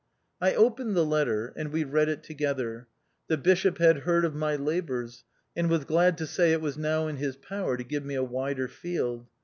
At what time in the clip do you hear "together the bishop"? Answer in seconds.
2.23-3.77